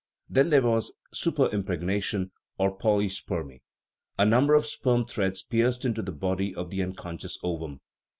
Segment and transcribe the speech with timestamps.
[0.27, 3.61] then there was" super impregnation" or" poly spermy"
[4.17, 7.81] a number of sperm threads pierced into the body of the unconscious ovum.